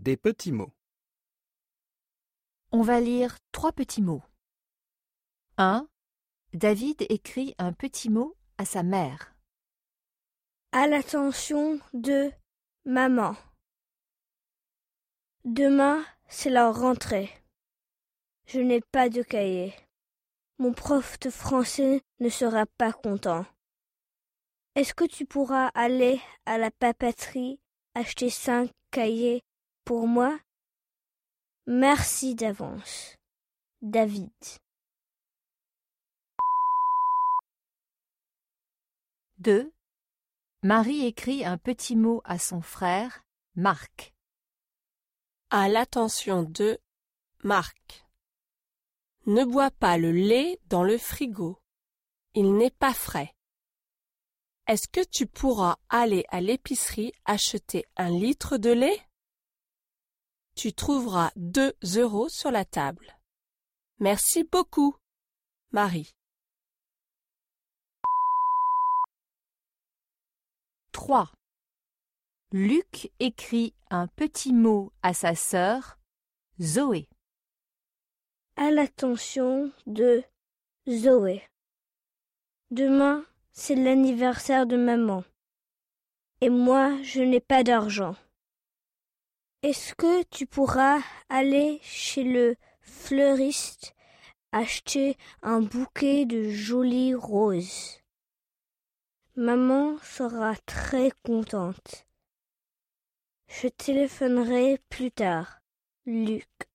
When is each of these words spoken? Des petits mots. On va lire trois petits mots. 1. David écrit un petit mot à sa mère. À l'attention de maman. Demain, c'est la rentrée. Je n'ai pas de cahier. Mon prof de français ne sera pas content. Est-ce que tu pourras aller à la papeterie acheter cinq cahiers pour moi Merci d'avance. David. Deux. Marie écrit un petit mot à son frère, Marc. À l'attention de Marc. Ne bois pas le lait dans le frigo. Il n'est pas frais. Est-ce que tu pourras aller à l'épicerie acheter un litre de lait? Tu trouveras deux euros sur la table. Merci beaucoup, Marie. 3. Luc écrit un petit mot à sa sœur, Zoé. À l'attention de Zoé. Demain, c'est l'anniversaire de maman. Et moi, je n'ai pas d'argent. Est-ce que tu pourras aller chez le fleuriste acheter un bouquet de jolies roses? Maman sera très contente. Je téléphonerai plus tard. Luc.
Des 0.00 0.16
petits 0.16 0.50
mots. 0.50 0.72
On 2.72 2.80
va 2.80 3.00
lire 3.00 3.36
trois 3.52 3.70
petits 3.70 4.00
mots. 4.00 4.22
1. 5.58 5.86
David 6.54 7.04
écrit 7.10 7.54
un 7.58 7.74
petit 7.74 8.08
mot 8.08 8.34
à 8.56 8.64
sa 8.64 8.82
mère. 8.82 9.36
À 10.72 10.86
l'attention 10.86 11.80
de 11.92 12.32
maman. 12.86 13.36
Demain, 15.44 16.02
c'est 16.30 16.48
la 16.48 16.72
rentrée. 16.72 17.30
Je 18.46 18.60
n'ai 18.60 18.80
pas 18.80 19.10
de 19.10 19.20
cahier. 19.20 19.74
Mon 20.56 20.72
prof 20.72 21.18
de 21.18 21.28
français 21.28 22.00
ne 22.20 22.30
sera 22.30 22.64
pas 22.64 22.94
content. 22.94 23.44
Est-ce 24.76 24.94
que 24.94 25.04
tu 25.04 25.26
pourras 25.26 25.66
aller 25.74 26.22
à 26.46 26.56
la 26.56 26.70
papeterie 26.70 27.60
acheter 27.94 28.30
cinq 28.30 28.70
cahiers 28.90 29.42
pour 29.84 30.06
moi 30.06 30.38
Merci 31.66 32.34
d'avance. 32.34 33.16
David. 33.80 34.32
Deux. 39.38 39.72
Marie 40.62 41.06
écrit 41.06 41.44
un 41.44 41.58
petit 41.58 41.96
mot 41.96 42.20
à 42.24 42.38
son 42.38 42.60
frère, 42.60 43.24
Marc. 43.54 44.12
À 45.50 45.68
l'attention 45.68 46.42
de 46.42 46.78
Marc. 47.44 48.04
Ne 49.26 49.44
bois 49.44 49.70
pas 49.70 49.96
le 49.96 50.12
lait 50.12 50.58
dans 50.66 50.82
le 50.82 50.98
frigo. 50.98 51.58
Il 52.34 52.56
n'est 52.56 52.70
pas 52.70 52.94
frais. 52.94 53.34
Est-ce 54.66 54.88
que 54.88 55.04
tu 55.04 55.26
pourras 55.26 55.76
aller 55.88 56.24
à 56.30 56.40
l'épicerie 56.40 57.12
acheter 57.24 57.86
un 57.96 58.10
litre 58.10 58.56
de 58.56 58.70
lait? 58.70 59.00
Tu 60.62 60.74
trouveras 60.74 61.30
deux 61.36 61.72
euros 61.96 62.28
sur 62.28 62.50
la 62.50 62.66
table. 62.66 63.16
Merci 63.98 64.44
beaucoup, 64.44 64.94
Marie. 65.72 66.14
3. 70.92 71.32
Luc 72.52 73.10
écrit 73.20 73.72
un 73.88 74.06
petit 74.06 74.52
mot 74.52 74.92
à 75.02 75.14
sa 75.14 75.34
sœur, 75.34 75.98
Zoé. 76.60 77.08
À 78.56 78.70
l'attention 78.70 79.72
de 79.86 80.22
Zoé. 80.86 81.42
Demain, 82.70 83.24
c'est 83.52 83.76
l'anniversaire 83.76 84.66
de 84.66 84.76
maman. 84.76 85.24
Et 86.42 86.50
moi, 86.50 87.02
je 87.02 87.22
n'ai 87.22 87.40
pas 87.40 87.64
d'argent. 87.64 88.14
Est-ce 89.62 89.94
que 89.94 90.22
tu 90.30 90.46
pourras 90.46 91.00
aller 91.28 91.80
chez 91.82 92.22
le 92.22 92.56
fleuriste 92.80 93.94
acheter 94.52 95.18
un 95.42 95.60
bouquet 95.60 96.24
de 96.24 96.48
jolies 96.48 97.14
roses? 97.14 98.00
Maman 99.36 99.98
sera 99.98 100.56
très 100.64 101.10
contente. 101.26 102.06
Je 103.48 103.68
téléphonerai 103.68 104.80
plus 104.88 105.10
tard. 105.10 105.60
Luc. 106.06 106.69